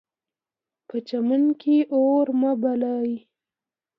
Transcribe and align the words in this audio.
په 0.87 0.95
چمن 1.07 1.43
کې 1.61 1.77
اور 1.95 2.27
مه 2.39 2.51
بلئ. 2.61 3.11